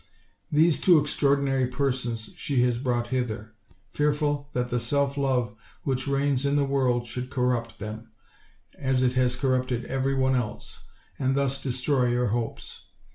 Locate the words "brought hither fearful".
2.79-4.49